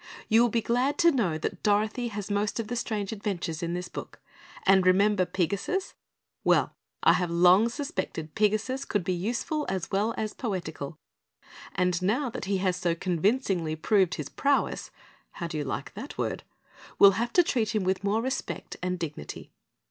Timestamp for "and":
4.65-4.83, 11.75-12.01, 18.81-18.97